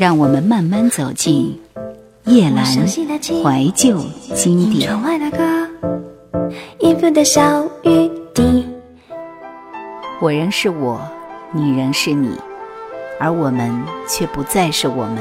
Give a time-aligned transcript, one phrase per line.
[0.00, 1.60] 让我们慢慢走进
[2.24, 4.00] 夜阑怀旧
[4.34, 4.90] 经典。
[10.22, 10.98] 我仍是我，
[11.52, 12.30] 你仍是你，
[13.18, 13.78] 而我们
[14.08, 15.18] 却不再是我们。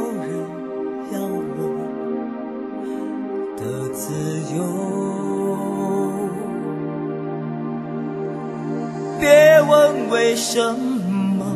[0.00, 0.28] 有人
[1.12, 1.36] 要我
[3.56, 4.14] 的自
[4.56, 4.58] 由
[9.18, 11.54] 别问为什么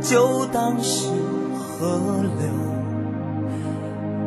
[0.00, 1.10] 就当是
[1.58, 2.00] 河
[2.38, 2.46] 流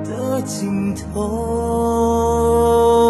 [0.04, 3.09] 的尽头。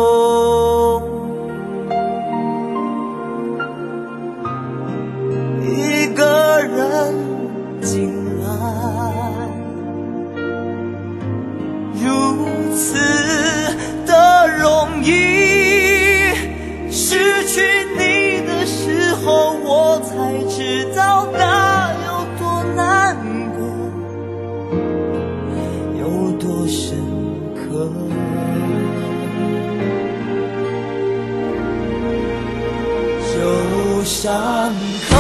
[34.21, 34.73] 伤
[35.09, 35.15] 口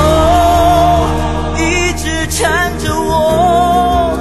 [1.57, 4.11] 一直缠着我，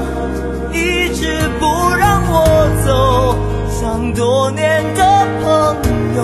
[0.73, 2.47] 一直不让我
[2.87, 3.35] 走，
[3.69, 5.75] 像多年的朋
[6.15, 6.23] 友。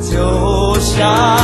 [0.00, 1.35] 就像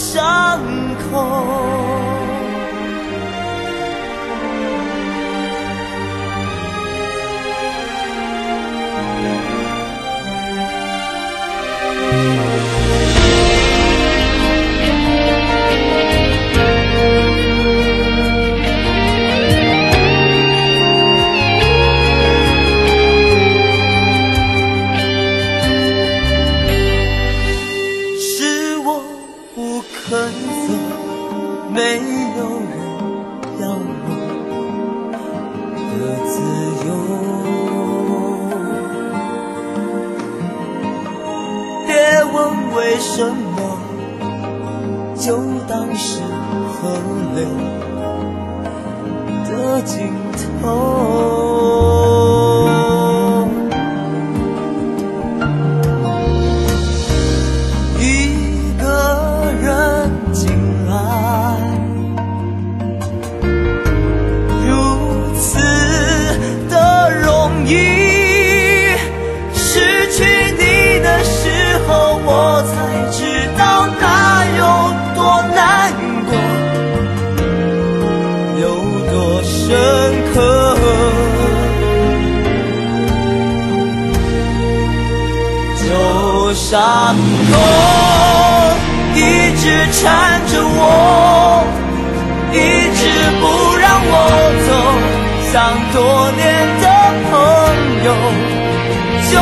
[0.00, 0.49] 伤
[86.70, 86.78] 伤
[87.16, 87.52] 痛
[89.16, 89.18] 一
[89.56, 91.66] 直缠着我，
[92.52, 92.56] 一
[92.94, 93.00] 直
[93.40, 93.42] 不
[93.76, 94.14] 让我
[94.68, 94.70] 走，
[95.50, 95.52] 像
[95.92, 95.98] 多
[96.36, 96.40] 年
[96.80, 96.86] 的
[97.26, 97.32] 朋
[98.04, 98.08] 友。
[99.32, 99.34] 就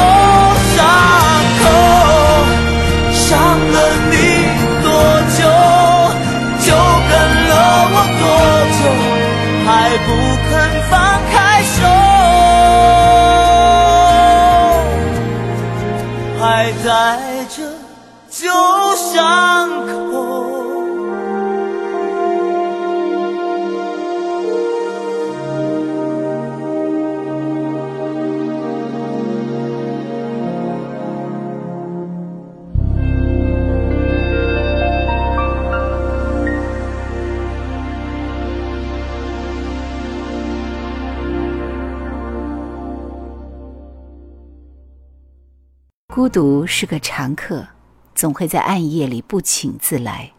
[46.28, 47.66] 孤独是个常客
[48.14, 50.30] 总会在暗夜里不请自来。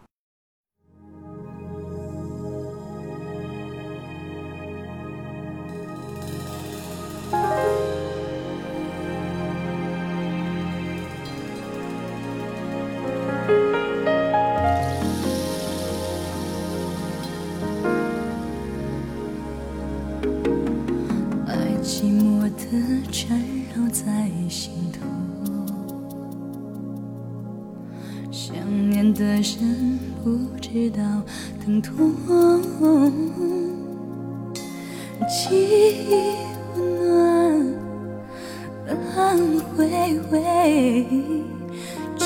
[21.82, 23.49] 寂寞的
[29.20, 30.30] 的身不
[30.62, 31.02] 知道
[31.62, 32.14] 疼痛，
[35.28, 35.54] 记
[36.08, 36.10] 忆
[36.74, 36.80] 温
[38.86, 38.94] 暖，来
[39.76, 39.78] 回
[40.30, 41.04] 回，
[42.16, 42.24] 朝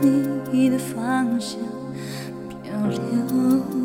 [0.00, 1.60] 你的方向
[2.62, 3.75] 漂流。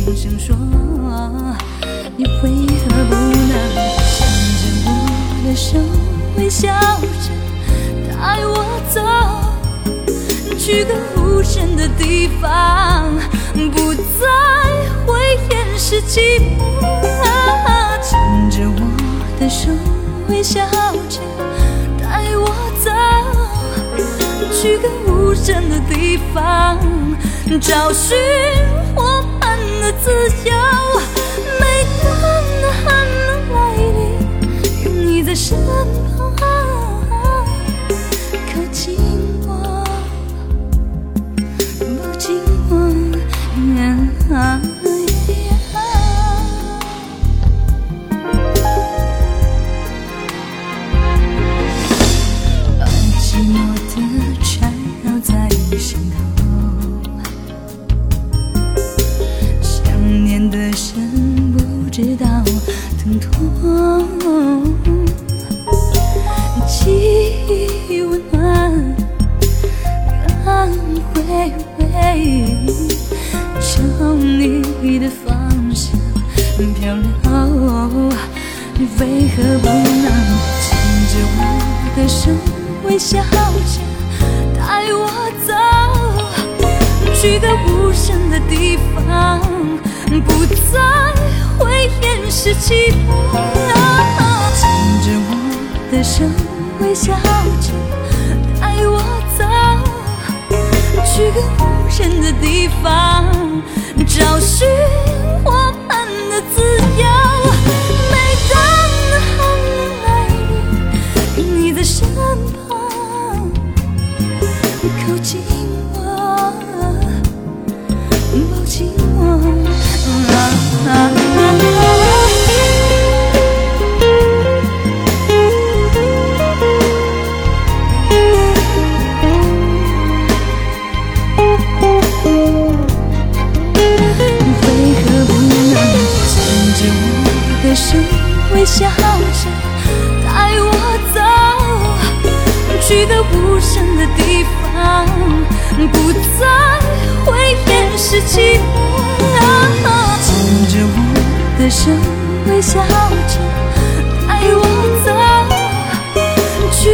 [0.00, 0.56] 轻声说，
[2.16, 2.48] 你为
[2.80, 3.52] 何不能
[4.08, 4.16] 牵
[4.56, 4.88] 着我
[5.44, 5.78] 的手，
[6.38, 6.72] 微笑
[7.20, 7.28] 着
[8.08, 8.54] 带我
[8.88, 8.96] 走，
[10.56, 13.12] 去个无声的地方，
[13.70, 14.00] 不再
[15.04, 16.58] 会掩饰寂寞。
[18.02, 18.10] 牵
[18.50, 18.80] 着我
[19.38, 19.70] 的手，
[20.30, 20.66] 微笑
[21.10, 21.20] 着
[22.00, 22.48] 带我
[22.82, 22.90] 走，
[24.54, 26.78] 去个无声的地方，
[27.60, 28.16] 找寻
[28.96, 29.01] 我。
[29.82, 30.10] 的自
[30.48, 30.54] 由，
[31.58, 32.14] 每当
[32.60, 32.84] 那寒
[33.26, 34.00] 冷来临，
[34.84, 35.58] 有你在身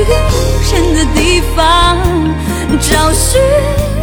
[0.05, 1.99] 去无人的地方
[2.81, 3.98] 找寻。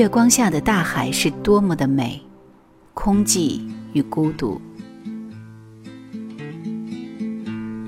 [0.00, 2.18] 月光下的大海是多么的美，
[2.94, 3.60] 空寂
[3.92, 4.58] 与孤独。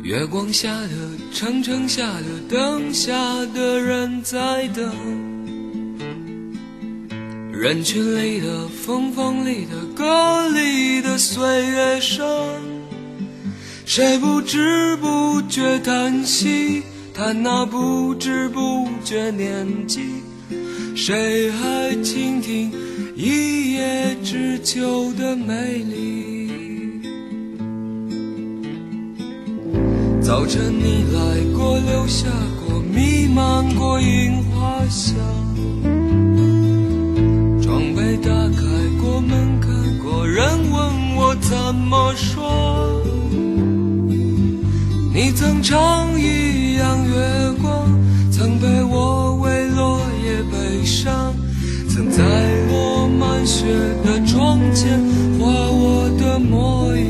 [0.02, 0.90] 月光下的
[1.32, 3.14] 长城下的灯下
[3.54, 4.92] 的人在等，
[7.50, 12.26] 人群里的风风里的歌里的岁月声，
[13.86, 16.82] 谁不知不觉叹息，
[17.14, 20.21] 叹那不知不觉年纪。
[20.94, 22.70] 谁还倾听
[23.16, 26.50] 一叶知秋的美丽？
[30.20, 31.20] 早晨你来
[31.56, 32.28] 过，留下
[32.66, 35.16] 过，弥漫过樱花香。
[37.60, 38.62] 窗被打开
[39.00, 39.68] 过，门开
[40.04, 43.02] 过，人问我怎么说？
[45.14, 47.88] 你曾唱一样月光，
[48.30, 49.31] 曾陪我，
[52.10, 52.22] 在
[52.68, 53.66] 落满雪
[54.04, 54.98] 的窗前
[55.38, 57.02] 画我的模样。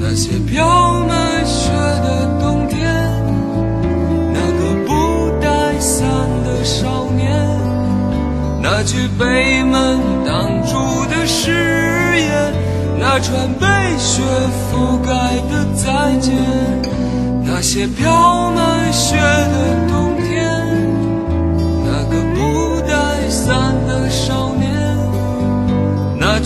[0.00, 1.70] 那些飘满雪
[2.02, 2.78] 的冬天，
[4.32, 6.06] 那个不带伞
[6.44, 7.26] 的少年，
[8.62, 11.50] 那句被门挡住的誓
[12.18, 12.52] 言，
[12.98, 13.66] 那串被
[13.98, 14.22] 雪
[14.70, 15.10] 覆盖
[15.50, 16.34] 的再见，
[17.44, 20.05] 那些飘满雪的冬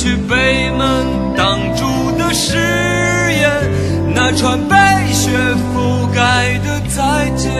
[0.02, 1.85] 去北门挡住
[2.16, 3.71] 的誓言，
[4.14, 4.75] 那串被
[5.12, 5.28] 雪
[5.75, 7.52] 覆盖的再见。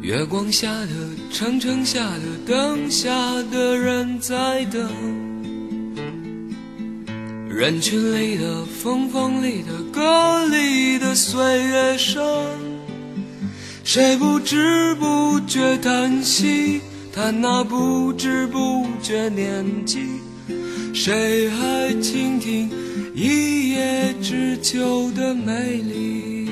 [0.00, 0.88] 月光下的
[1.30, 3.10] 城，城下的灯下
[3.52, 4.88] 的人在等，
[7.50, 12.22] 人群里的风，风里的歌里的岁月声，
[13.84, 16.80] 谁不知不觉叹息？
[17.14, 20.00] 他那不知不觉年纪，
[20.94, 22.68] 谁还倾听
[23.14, 26.48] 一叶知秋的美丽？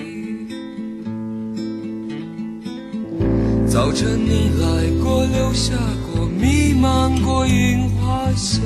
[3.67, 5.73] 早晨你来过，留下
[6.15, 8.62] 过，弥漫过樱花香。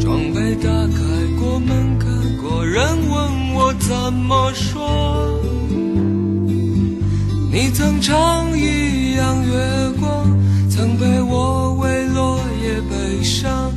[0.00, 0.98] 窗被打开
[1.38, 2.06] 过，门开
[2.42, 5.33] 过，人问我怎么说？
[7.54, 9.52] 你曾唱一样月
[10.00, 10.26] 光，
[10.68, 13.70] 曾陪我为落叶悲伤，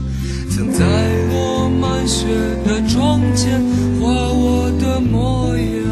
[0.49, 0.83] 曾在
[1.31, 2.25] 落满雪
[2.65, 3.61] 的窗前
[4.01, 5.85] 画我的模样。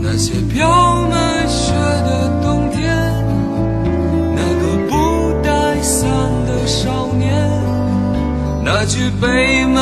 [0.00, 0.68] 那些飘
[1.08, 1.72] 满雪
[2.06, 2.96] 的冬天，
[4.36, 4.92] 那个不
[5.42, 6.08] 带伞
[6.46, 7.50] 的少年，
[8.64, 9.81] 那句被门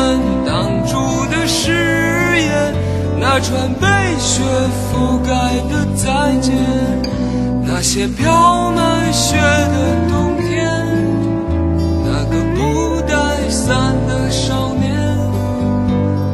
[3.33, 3.87] 那串被
[4.19, 4.43] 雪
[4.91, 5.31] 覆盖
[5.71, 6.53] 的再见，
[7.65, 10.69] 那些飘满雪的冬天，
[12.05, 14.91] 那个不带伞的少年，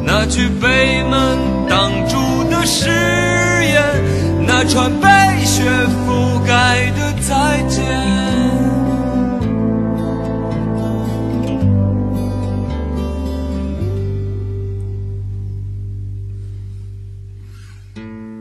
[0.07, 1.37] 那句被门
[1.69, 2.17] 挡住
[2.51, 3.77] 的誓言，
[4.47, 5.07] 那串被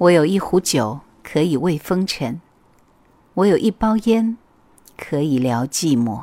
[0.00, 2.40] 我有一壶酒可以慰风尘，
[3.34, 4.38] 我有一包烟
[4.96, 6.22] 可以聊寂寞。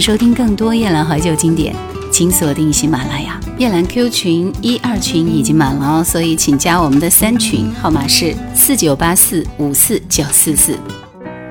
[0.00, 1.76] 收听更多夜兰怀旧经典
[2.10, 3.38] 请锁定喜马拉雅。
[3.58, 10.78] 夜兰 q 群一二群已经满了哦所以请加我们的三群号码是四九八四五四九四四。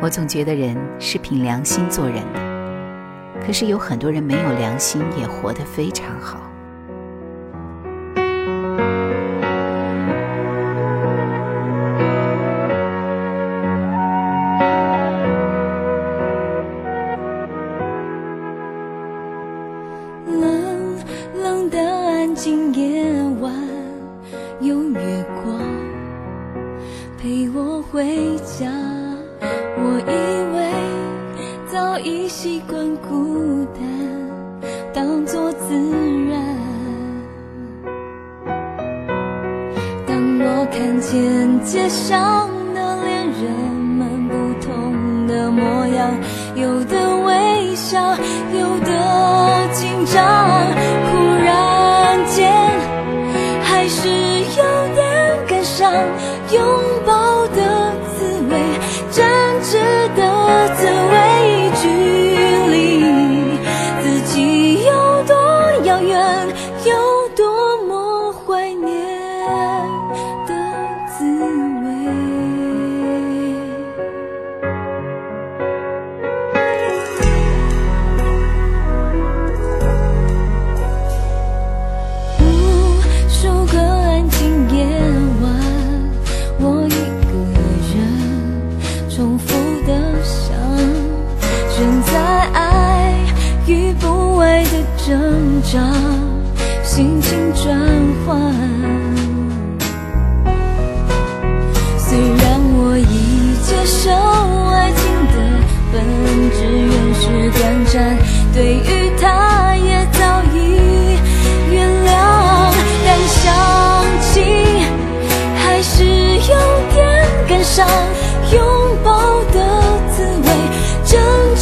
[0.02, 6.49] 我总觉得人是凭良心做人的可是有很多人没有良心也活得非常好。
[22.42, 23.04] 今夜
[23.42, 23.54] 晚
[24.62, 25.60] 有月光
[27.18, 28.72] 陪我回家
[29.76, 30.72] 我以为
[31.68, 33.84] 早已习惯孤单
[34.94, 35.76] 当做自
[36.30, 36.42] 然
[40.08, 46.18] 当我看见街上的恋人们不同的模样
[46.56, 48.16] 有的微笑
[48.54, 50.59] 有的紧张。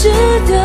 [0.07, 0.13] 值
[0.53, 0.56] 得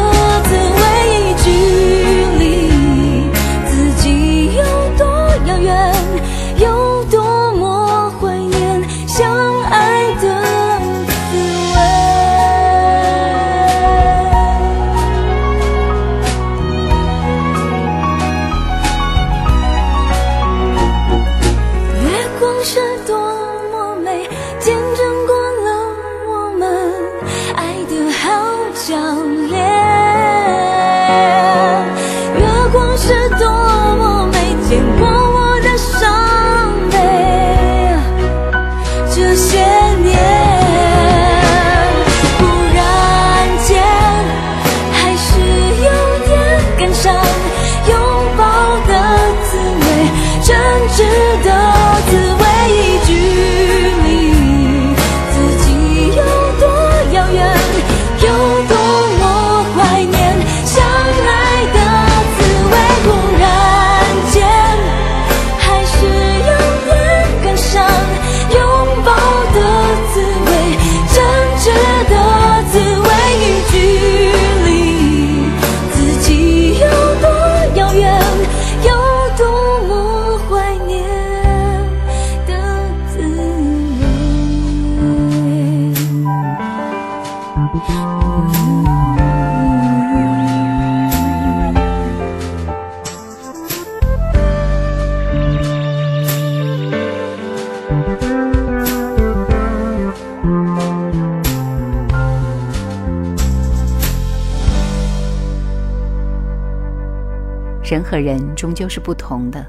[107.82, 109.64] 人和人终究是不同的。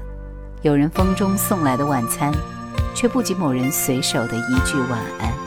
[0.62, 2.32] 有人风中送来的晚餐
[2.94, 5.43] 却不及某人随手的一句晚安。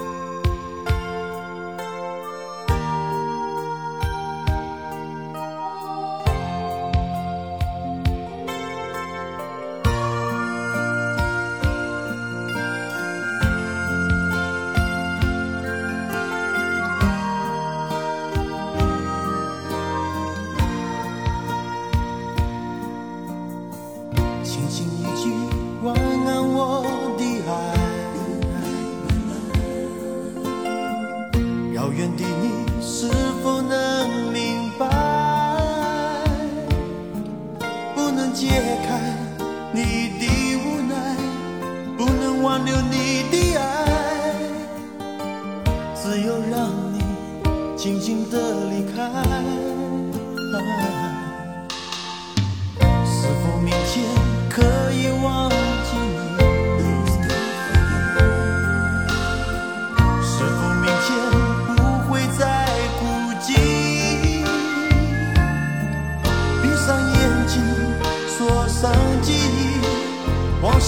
[39.77, 40.06] need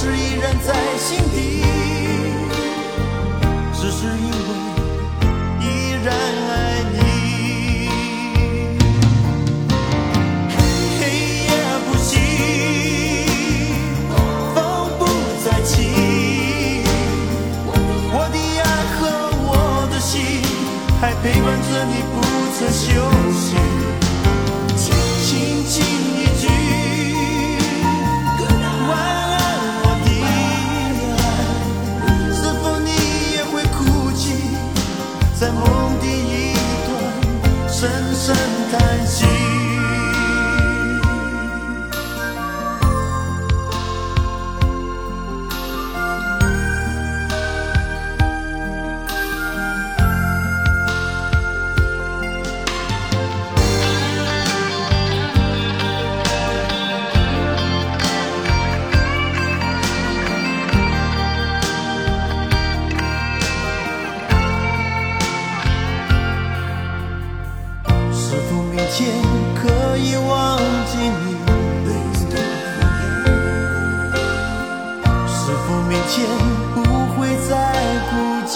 [0.02, 1.62] 是依然在心底，
[3.74, 4.50] 只是因为
[5.60, 5.66] 依
[6.06, 6.52] 然爱
[6.94, 6.96] 你。
[11.02, 11.02] 黑
[11.44, 11.52] 夜
[11.86, 12.10] 不息，
[14.56, 14.58] 风
[14.98, 15.02] 不
[15.44, 15.70] 再起，
[17.66, 19.00] 我的爱和
[19.44, 19.52] 我
[19.92, 20.16] 的心
[21.02, 22.18] 还陪伴着你，不
[22.58, 22.88] 曾休
[23.38, 23.48] 息。
[38.30, 38.59] listen.
[76.10, 76.26] 前
[76.74, 76.82] 不
[77.14, 77.52] 会再
[78.10, 78.12] 孤
[78.48, 78.52] 寂。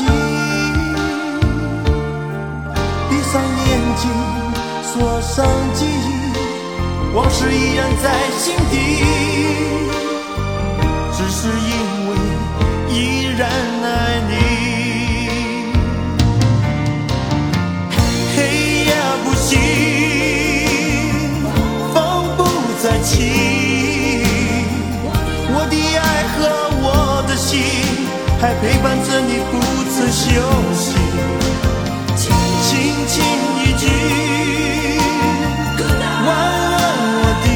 [3.07, 3.31] 闭上
[3.67, 4.03] 眼睛，
[4.81, 6.09] 锁上记忆，
[7.13, 8.05] 往事依然在
[8.39, 8.73] 心底，
[11.11, 11.73] 只是因
[12.09, 12.11] 为
[12.89, 12.97] 依
[13.37, 13.47] 然
[13.83, 13.85] 爱
[14.29, 14.31] 你。
[18.35, 18.37] 黑
[18.85, 18.91] 夜
[19.23, 19.51] 不息，
[21.93, 21.95] 风
[22.35, 22.39] 不
[22.81, 23.62] 再起。
[27.53, 27.61] 心
[28.41, 29.53] 还陪伴着你，不
[29.93, 30.25] 曾休
[30.73, 30.85] 息。
[32.15, 32.25] 轻
[33.07, 33.13] 轻
[33.61, 33.85] 一句，
[36.25, 36.73] 晚安，
[37.19, 37.47] 我的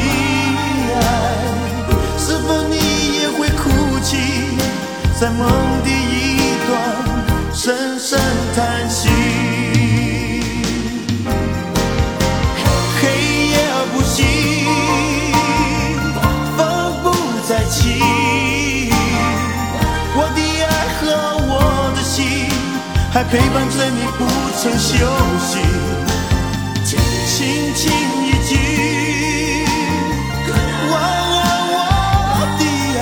[0.94, 1.02] 爱，
[2.20, 2.76] 是否你
[3.18, 3.64] 也会哭
[4.04, 4.10] 泣，
[5.20, 5.42] 在梦
[5.84, 6.22] 的一
[6.68, 6.70] 端
[7.52, 8.20] 深深
[23.18, 24.28] 还陪伴着你，不
[24.62, 24.94] 曾休
[25.40, 25.58] 息。
[26.86, 27.00] 轻
[27.74, 27.92] 轻
[28.24, 28.54] 一句，
[30.92, 31.36] 晚安，
[31.74, 32.62] 我的
[33.00, 33.02] 爱，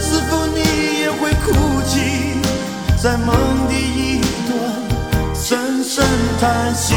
[0.00, 0.58] 是否你
[1.00, 1.46] 也会哭
[1.88, 1.92] 泣，
[3.02, 3.34] 在梦
[3.66, 4.54] 的一端
[5.34, 6.06] 深深
[6.40, 6.94] 叹息？